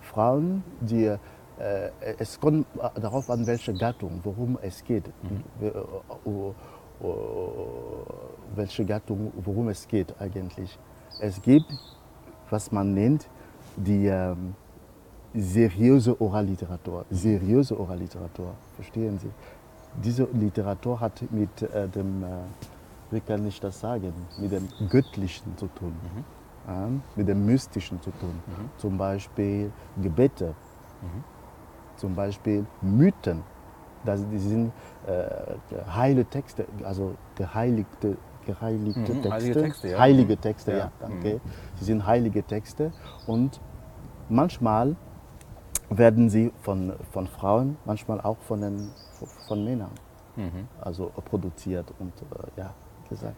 [0.00, 1.18] Frauen, die äh,
[2.18, 5.06] es kommt darauf an, welche Gattung, worum es geht.
[5.22, 5.44] Mhm.
[5.60, 6.52] Äh, äh,
[8.56, 10.78] welche Gattung, worum es geht eigentlich.
[11.20, 11.72] Es gibt,
[12.50, 13.28] was man nennt,
[13.76, 14.54] die ähm,
[15.34, 17.04] seriöse Oralliteratur.
[17.10, 19.30] Seriöse Oralliteratur, verstehen Sie?
[20.02, 22.26] Diese Literatur hat mit äh, dem, äh,
[23.10, 26.24] wie kann ich das sagen, mit dem Göttlichen zu tun, mhm.
[26.68, 28.40] Äh, mit dem Mystischen zu tun.
[28.46, 28.70] Mhm.
[28.76, 30.54] Zum Beispiel Gebete,
[31.02, 31.24] mhm.
[31.96, 33.42] zum Beispiel Mythen.
[34.04, 34.72] Das sind
[35.06, 35.56] äh,
[35.92, 39.30] heile Texte, also geheiligte geheiligte mhm, Texte.
[39.30, 39.98] Heilige Texte, ja.
[39.98, 40.40] Heilige mhm.
[40.40, 41.34] Texte, ja, ja danke.
[41.34, 41.40] Mhm.
[41.76, 42.92] Sie sind heilige Texte
[43.26, 43.60] und
[44.30, 44.96] manchmal
[45.90, 48.90] werden sie von, von Frauen, manchmal auch von, den,
[49.46, 49.90] von Männern
[50.36, 50.68] mhm.
[50.80, 52.74] also produziert und äh, ja,
[53.08, 53.36] gesagt.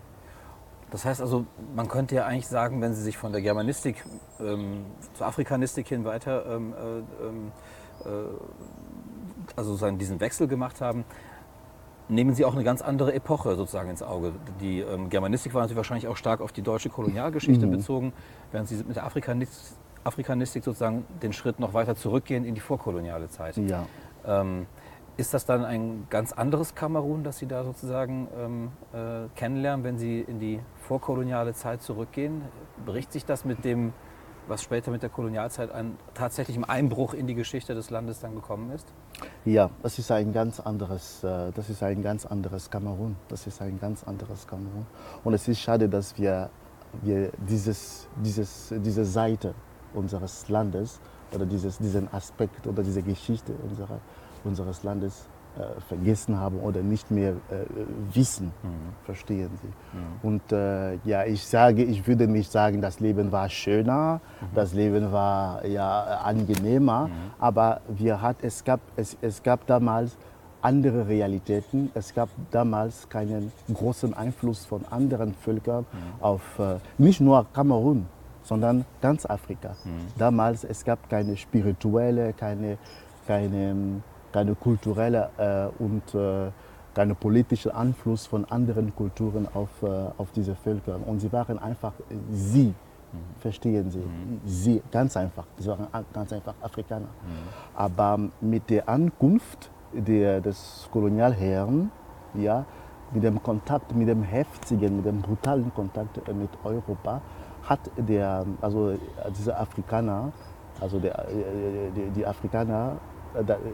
[0.90, 4.04] Das heißt also, man könnte ja eigentlich sagen, wenn Sie sich von der Germanistik
[4.40, 7.52] ähm, zur Afrikanistik hin weiter, ähm, äh, ähm,
[8.04, 8.08] äh,
[9.56, 11.04] also diesen Wechsel gemacht haben,
[12.08, 14.32] nehmen Sie auch eine ganz andere Epoche sozusagen ins Auge.
[14.60, 17.70] Die ähm, Germanistik war natürlich wahrscheinlich auch stark auf die deutsche Kolonialgeschichte mhm.
[17.70, 18.12] bezogen,
[18.50, 23.28] während Sie mit der Afrikanistik, Afrikanistik sozusagen den Schritt noch weiter zurückgehen in die vorkoloniale
[23.28, 23.56] Zeit.
[23.58, 23.86] Ja.
[24.26, 24.66] Ähm,
[25.16, 29.98] ist das dann ein ganz anderes Kamerun, das Sie da sozusagen ähm, äh, kennenlernen, wenn
[29.98, 32.42] Sie in die vorkoloniale Zeit zurückgehen?
[32.84, 33.92] Bricht sich das mit dem
[34.50, 38.70] was später mit der Kolonialzeit ein tatsächlichem Einbruch in die Geschichte des Landes dann gekommen
[38.72, 38.86] ist?
[39.44, 43.16] Ja, das ist ein ganz anderes, äh, das ist ein ganz anderes Kamerun.
[43.28, 44.86] Das ist ein ganz anderes Kamerun.
[45.24, 46.50] Und es ist schade, dass wir,
[47.02, 49.54] wir dieses, dieses, diese Seite
[49.94, 51.00] unseres Landes
[51.32, 54.00] oder dieses, diesen Aspekt oder diese Geschichte unserer,
[54.44, 57.64] unseres Landes äh, vergessen haben oder nicht mehr äh,
[58.12, 58.70] wissen, mhm.
[59.04, 59.66] verstehen Sie.
[59.66, 60.02] Mhm.
[60.22, 64.46] Und äh, ja, ich sage, ich würde nicht sagen, das Leben war schöner, mhm.
[64.54, 67.12] das Leben war ja angenehmer, mhm.
[67.38, 70.16] aber wir hat, es, gab, es, es gab damals
[70.62, 71.90] andere Realitäten.
[71.94, 76.22] Es gab damals keinen großen Einfluss von anderen Völkern mhm.
[76.22, 78.06] auf äh, nicht nur Kamerun,
[78.42, 79.70] sondern ganz Afrika.
[79.84, 79.90] Mhm.
[80.18, 82.78] Damals es gab keine spirituelle, keine,
[83.26, 86.50] keine keine kulturelle äh, und äh,
[86.94, 89.86] keine politische Einfluss von anderen Kulturen auf, äh,
[90.18, 90.98] auf diese Völker.
[91.06, 91.92] Und sie waren einfach
[92.30, 92.74] sie,
[93.38, 94.40] verstehen Sie, mhm.
[94.44, 97.06] sie, ganz einfach, sie waren ganz einfach Afrikaner.
[97.06, 97.48] Mhm.
[97.74, 101.90] Aber mit der Ankunft der, des Kolonialherren,
[102.34, 102.64] ja,
[103.12, 107.20] mit dem Kontakt, mit dem heftigen, mit dem brutalen Kontakt mit Europa,
[107.64, 108.96] hat der, also
[109.36, 110.32] diese Afrikaner,
[110.80, 111.26] also der,
[111.94, 112.96] die, die Afrikaner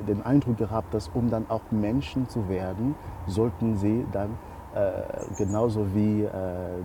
[0.07, 2.95] den Eindruck gehabt, dass um dann auch Menschen zu werden,
[3.27, 4.31] sollten sie dann
[4.75, 4.91] äh,
[5.37, 6.31] genauso wie äh,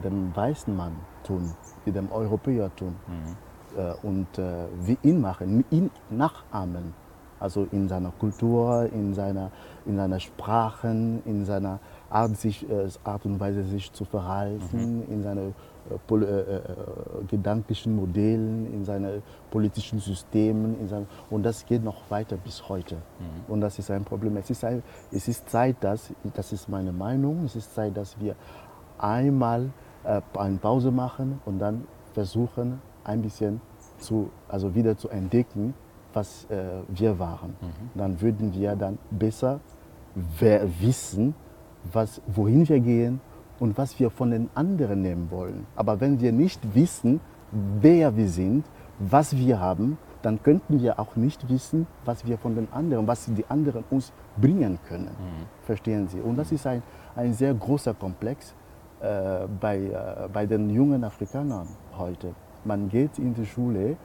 [0.04, 1.52] dem weißen Mann tun,
[1.86, 2.96] wie dem Europäer tun.
[3.08, 3.80] Mhm.
[3.80, 6.94] Äh, und äh, wie ihn machen, ihn nachahmen.
[7.40, 9.50] Also in seiner Kultur, in seiner,
[9.86, 11.80] in seiner Sprachen, in seiner
[12.10, 15.12] Art, sich, äh, Art und Weise sich zu verhalten, mhm.
[15.12, 15.54] in seiner äh, äh, äh,
[17.28, 20.80] gedanklichen Modellen, in seinen politischen Systemen.
[20.80, 22.96] In seinen, und das geht noch weiter bis heute.
[22.96, 23.54] Mhm.
[23.54, 24.38] Und das ist ein Problem.
[24.38, 28.20] Es ist, ein, es ist Zeit, dass, das ist meine Meinung, es ist Zeit, dass
[28.20, 28.36] wir
[28.98, 29.70] einmal
[30.04, 33.62] äh, eine Pause machen und dann versuchen, ein bisschen
[33.98, 35.74] zu, also wieder zu entdecken,
[36.14, 37.56] was äh, wir waren.
[37.62, 38.00] Mhm.
[38.00, 39.60] Dann würden wir dann besser
[40.80, 41.34] wissen,
[41.92, 43.22] was, wohin wir gehen
[43.62, 45.68] und was wir von den anderen nehmen wollen.
[45.76, 47.22] Aber wenn wir nicht wissen,
[47.80, 48.66] wer wir sind,
[48.98, 53.26] was wir haben, dann könnten wir auch nicht wissen, was wir von den anderen, was
[53.26, 55.06] die anderen uns bringen können.
[55.06, 55.46] Mhm.
[55.64, 56.20] Verstehen Sie?
[56.20, 56.82] Und das ist ein,
[57.16, 58.56] ein sehr großer Komplex
[59.00, 62.34] äh, bei, äh, bei den jungen Afrikanern heute.
[62.66, 63.96] Man geht in die Schule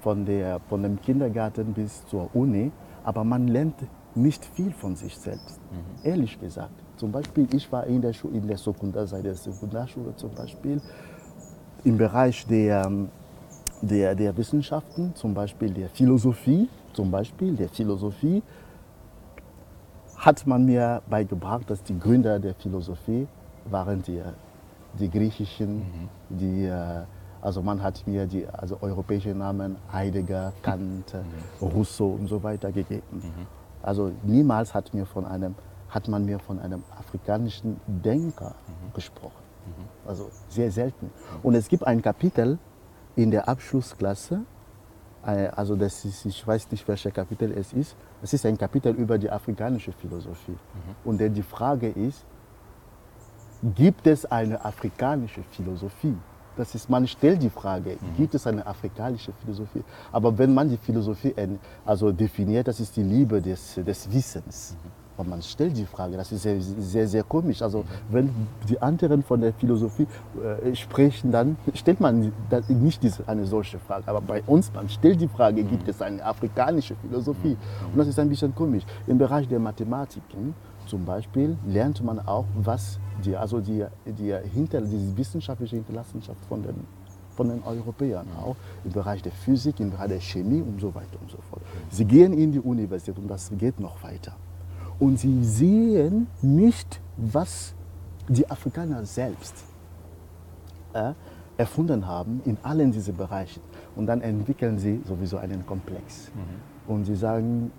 [0.00, 2.70] von, der, von dem Kindergarten bis zur Uni,
[3.02, 3.76] aber man lernt
[4.14, 6.04] nicht viel von sich selbst, mhm.
[6.04, 6.85] ehrlich gesagt.
[6.96, 10.80] Zum Beispiel, ich war in der, Schule, in der Sekundar, seit der Sekundarschule zum Beispiel,
[11.84, 12.90] im Bereich der,
[13.82, 18.42] der, der Wissenschaften, zum Beispiel der Philosophie, zum Beispiel der Philosophie,
[20.16, 23.28] hat man mir beigebracht, dass die Gründer der Philosophie
[23.70, 24.22] waren die,
[24.98, 26.08] die griechischen, mhm.
[26.30, 27.04] die, äh,
[27.42, 31.66] also man hat mir die also europäische Namen Heidegger, Kant, mhm.
[31.68, 33.02] Rousseau und so weiter gegeben.
[33.12, 33.46] Mhm.
[33.82, 35.54] Also niemals hat, mir von einem,
[35.96, 38.92] hat man mir von einem afrikanischen Denker mhm.
[38.94, 39.46] gesprochen.
[40.06, 41.10] Also sehr selten.
[41.42, 42.58] Und es gibt ein Kapitel
[43.16, 44.42] in der Abschlussklasse,
[45.26, 48.92] äh, also das ist, ich weiß nicht, welches Kapitel es ist, es ist ein Kapitel
[48.94, 50.56] über die afrikanische Philosophie.
[51.04, 52.24] Und die Frage ist,
[53.74, 56.16] gibt es eine afrikanische Philosophie?
[56.56, 59.84] Das ist, man stellt die Frage, gibt es eine afrikanische Philosophie?
[60.12, 61.34] Aber wenn man die Philosophie
[61.84, 64.76] also definiert, das ist die Liebe des, des Wissens.
[65.16, 67.62] Und man stellt die Frage, das ist sehr, sehr, sehr komisch.
[67.62, 68.30] Also wenn
[68.68, 70.06] die anderen von der Philosophie
[70.62, 72.32] äh, sprechen, dann stellt man
[72.68, 74.08] nicht diese, eine solche Frage.
[74.08, 77.56] Aber bei uns, man stellt die Frage, gibt es eine afrikanische Philosophie?
[77.92, 78.84] Und das ist ein bisschen komisch.
[79.06, 80.54] Im Bereich der Mathematiken
[80.86, 86.62] zum Beispiel lernt man auch, was die, also die, die, hinter, die wissenschaftliche Hinterlassenschaft von
[86.62, 86.86] den,
[87.34, 91.18] von den Europäern auch im Bereich der Physik, im Bereich der Chemie und so weiter
[91.20, 91.62] und so fort.
[91.90, 94.36] Sie gehen in die Universität und das geht noch weiter.
[94.98, 97.74] Und sie sehen nicht, was
[98.28, 99.64] die Afrikaner selbst
[100.92, 101.12] äh,
[101.56, 103.60] erfunden haben in allen diesen Bereichen.
[103.94, 106.30] Und dann entwickeln sie sowieso einen Komplex.
[106.34, 106.92] Mhm.
[106.92, 107.70] Und sie sagen,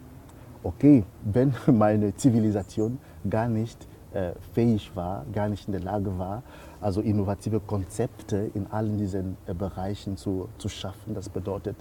[0.63, 2.99] okay, wenn meine Zivilisation
[3.29, 6.43] gar nicht äh, fähig war, gar nicht in der Lage war,
[6.81, 11.75] also innovative Konzepte in allen diesen äh, Bereichen zu, zu schaffen, das bedeutet,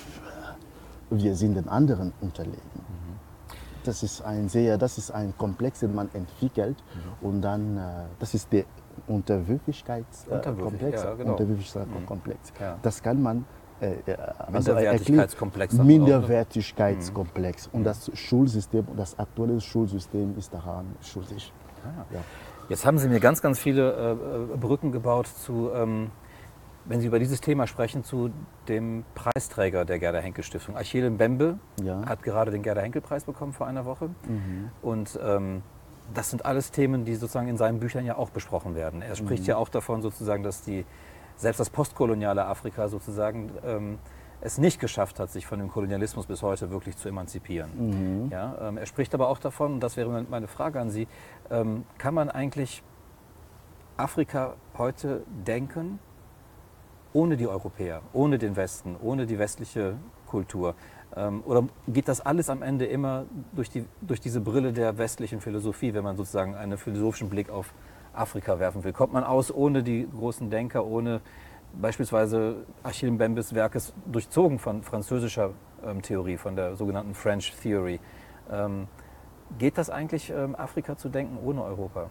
[1.10, 2.89] wir sind den anderen unterlegen.
[3.84, 7.26] Das ist ein sehr, das ist ein Komplex, den man entwickelt mhm.
[7.28, 7.80] und dann, äh,
[8.18, 8.64] das ist der
[9.06, 11.02] Unterwürfigkeitskomplex.
[11.02, 11.32] Ja, genau.
[11.32, 12.52] Unterwürfigkeitskomplex.
[12.60, 12.78] Ja.
[12.82, 13.44] Das kann man
[13.80, 13.96] äh,
[14.38, 15.74] also Minderwertigkeitskomplex.
[15.74, 17.68] Minderwertigkeitskomplex.
[17.72, 21.52] Und das Schulsystem, das aktuelle Schulsystem ist daran schuldig.
[21.84, 22.04] Ah.
[22.12, 22.20] Ja.
[22.68, 24.12] Jetzt haben Sie mir ganz, ganz viele
[24.52, 26.10] äh, Brücken gebaut zu, ähm,
[26.84, 28.30] wenn Sie über dieses Thema sprechen, zu
[28.68, 30.76] dem Preisträger der Gerda Henkel Stiftung.
[30.76, 32.04] Achille Mbembe ja.
[32.06, 34.08] hat gerade den Gerda Henkel Preis bekommen vor einer Woche.
[34.26, 34.70] Mhm.
[34.82, 35.62] Und ähm,
[36.14, 39.02] das sind alles Themen, die sozusagen in seinen Büchern ja auch besprochen werden.
[39.02, 39.50] Er spricht mhm.
[39.50, 40.84] ja auch davon sozusagen, dass die
[41.36, 43.98] selbst das postkoloniale Afrika sozusagen ähm,
[44.40, 48.24] es nicht geschafft hat, sich von dem Kolonialismus bis heute wirklich zu emanzipieren.
[48.24, 48.30] Mhm.
[48.30, 51.08] Ja, ähm, er spricht aber auch davon, und das wäre meine Frage an Sie,
[51.50, 52.82] ähm, kann man eigentlich
[53.96, 55.98] Afrika heute denken
[57.12, 59.96] ohne die Europäer, ohne den Westen, ohne die westliche
[60.26, 60.74] Kultur?
[61.16, 65.40] Ähm, oder geht das alles am Ende immer durch, die, durch diese Brille der westlichen
[65.40, 67.72] Philosophie, wenn man sozusagen einen philosophischen Blick auf
[68.12, 68.92] Afrika werfen will.
[68.92, 71.20] Kommt man aus ohne die großen Denker, ohne
[71.72, 75.50] beispielsweise Achille Mbembes Werk ist durchzogen von französischer
[75.84, 78.00] ähm, Theorie, von der sogenannten French Theory.
[78.50, 78.88] Ähm,
[79.58, 82.10] geht das eigentlich, ähm, Afrika zu denken ohne Europa?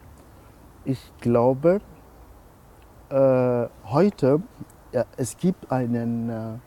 [0.85, 1.81] Ich glaube,
[3.09, 4.41] äh, heute,
[4.91, 6.58] ja, es gibt einen, äh,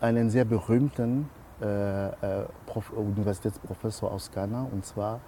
[0.00, 1.28] einen sehr berühmten
[1.60, 2.46] äh, äh
[2.94, 5.20] Universitätsprofessor aus Ghana, und zwar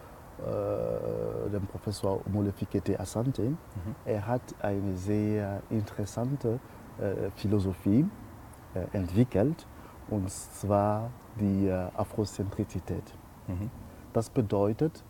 [1.53, 3.42] dem Professor Molefikete Asante.
[3.42, 3.59] Mhm.
[4.07, 6.59] Er hat eine sehr interessante
[7.37, 8.07] Philosophie
[8.94, 9.66] entwickelt,
[10.09, 13.03] und zwar die Afrozentrizität.
[13.48, 13.70] Mhm.
[14.14, 15.05] Das bedeutet,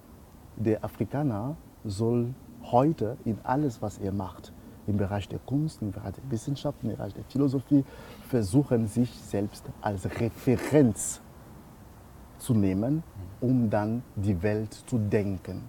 [0.56, 4.52] der Afrikaner soll heute in alles, was er macht,
[4.90, 7.84] im Bereich der Kunst, im Bereich der Wissenschaft, im Bereich der Philosophie,
[8.28, 11.20] versuchen, sich selbst als Referenz
[12.38, 13.02] zu nehmen
[13.40, 15.68] um dann die Welt zu denken.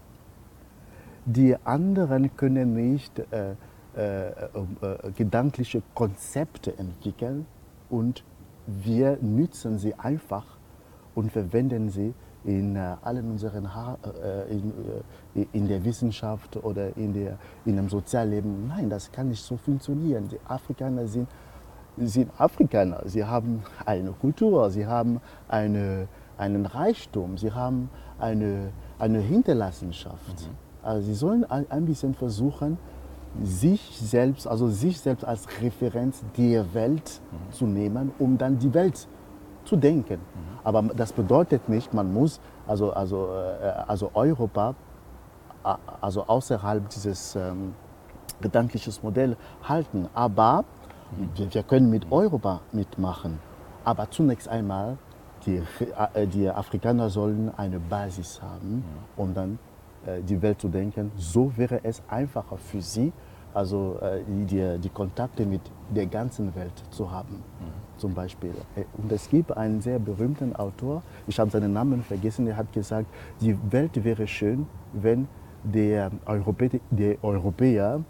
[1.26, 3.56] Die anderen können nicht äh,
[3.96, 7.46] äh, äh, gedankliche Konzepte entwickeln
[7.90, 8.24] und
[8.66, 10.46] wir nützen sie einfach
[11.16, 14.74] und verwenden sie in äh, allen unseren ha äh, in,
[15.36, 18.68] äh, in, der Wissenschaft oder in, der, in dem Sozialleben.
[18.68, 20.28] Nein, das kann nicht so funktionieren.
[20.28, 21.28] Die Afrikaner sind,
[21.98, 23.02] sind Afrikaner.
[23.06, 30.42] Sie haben eine Kultur, sie haben eine, einen Reichtum, sie haben eine, eine Hinterlassenschaft.
[30.42, 30.56] Mhm.
[30.84, 32.80] Also sie sollen ein bisschen versuchen,
[33.44, 37.54] sich selbst, also sich selbst als Referenz der Welt mhm.
[37.54, 39.08] zu nehmen, um dann die Welt zu
[39.76, 40.20] denken.
[40.20, 40.60] Mhm.
[40.64, 44.76] Aber das bedeutet nicht, man muss also, also, äh, also Europa
[46.02, 47.76] also außerhalb dieses ähm,
[48.42, 50.08] gedanklichen Modells halten.
[50.14, 50.66] Aber
[51.12, 51.30] mhm.
[51.36, 53.40] wir, wir können mit Europa mitmachen.
[53.84, 54.98] Aber zunächst einmal
[55.46, 55.62] die,
[56.14, 58.84] äh, die Afrikaner sollen eine Basis haben,
[59.16, 59.60] um dann
[60.06, 61.12] äh, die Welt zu denken.
[61.18, 63.12] So wäre es einfacher für sie,
[63.54, 65.62] also äh, die, die Kontakte mit
[65.94, 67.98] der ganzen Welt zu haben, mhm.
[67.98, 68.54] zum Beispiel.
[68.98, 73.08] Und es gibt einen sehr berühmten Autor, ich habe seinen Namen vergessen, der hat gesagt,
[73.40, 75.28] die Welt wäre schön, wenn
[75.64, 78.02] der Europäer, der Europäer,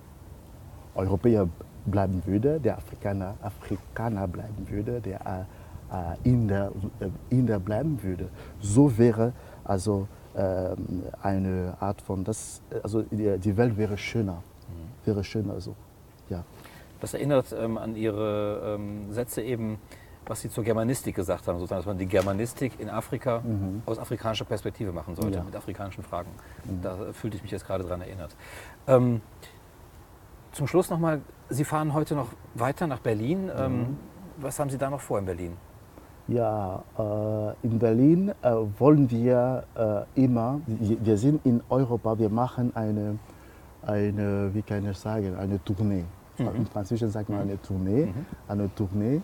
[0.96, 1.48] Europäer
[1.86, 5.48] bleiben würde, der Afrikaner Afrikaner bleiben würde, der
[5.92, 8.30] äh, in, der, äh, in der bleiben würde.
[8.62, 9.34] So wäre
[9.64, 14.42] also ähm, eine Art von, das, also die, die Welt wäre schöner.
[15.06, 15.50] Wäre schön.
[15.50, 15.76] Also,
[16.30, 16.44] ja.
[17.00, 19.80] Das erinnert ähm, an Ihre ähm, Sätze eben,
[20.28, 23.82] was Sie zur Germanistik gesagt haben, sozusagen, dass man die Germanistik in Afrika mhm.
[23.86, 25.44] aus afrikanischer Perspektive machen sollte, ja.
[25.44, 26.30] mit afrikanischen Fragen.
[26.66, 26.82] Mhm.
[26.84, 28.36] Da fühlte ich mich jetzt gerade daran erinnert.
[28.88, 29.22] Ähm,
[30.52, 33.50] zum Schluss nochmal, Sie fahren heute noch weiter nach Berlin.
[33.56, 33.98] Ähm, mhm.
[34.38, 35.58] was haben Sie da noch vor in Berlin?
[36.28, 39.64] Ja, äh, in Berlin äh, wollen wir
[40.16, 43.18] äh, immer, wir sind in Europa, wir machen eine,
[43.86, 46.06] eine wie kann ich sagen, eine Tournee.
[46.38, 46.48] Mhm.
[46.56, 48.26] Im Französischen sagt man eine Tournee, mhm.
[48.48, 49.22] eine Tournee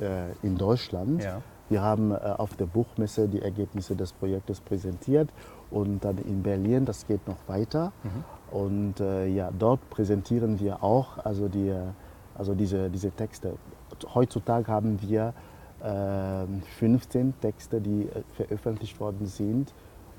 [0.00, 1.22] äh, in Deutschland.
[1.22, 1.42] Ja.
[1.68, 5.28] Wir haben äh, auf der Buchmesse die Ergebnisse des Projektes präsentiert
[5.70, 7.92] und dann in Berlin, das geht noch weiter.
[8.02, 8.24] Mhm.
[8.50, 11.72] Und äh, ja, dort präsentieren wir auch also, die,
[12.34, 13.54] also diese, diese Texte.
[14.14, 15.32] Heutzutage haben wir
[15.82, 16.46] äh,
[16.78, 19.72] 15 Texte, die äh, veröffentlicht worden sind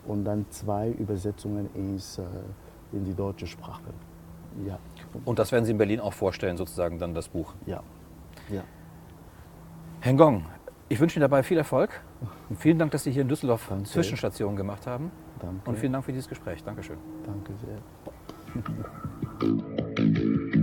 [0.05, 2.23] und dann zwei Übersetzungen ins, äh,
[2.94, 3.94] in die deutsche Sprache.
[4.66, 4.80] Ja.
[5.26, 7.54] Und das werden Sie in Berlin auch vorstellen, sozusagen dann das Buch?
[7.66, 7.82] Ja.
[8.50, 8.64] ja.
[10.02, 10.46] Herr Gong,
[10.89, 12.02] ich wünsche Ihnen dabei viel Erfolg.
[12.50, 13.86] Und vielen Dank, dass Sie hier in Düsseldorf Danke.
[13.86, 15.12] Zwischenstationen gemacht haben.
[15.39, 15.70] Danke.
[15.70, 16.64] Und vielen Dank für dieses Gespräch.
[16.64, 16.98] Dankeschön.
[17.26, 17.78] Danke sehr.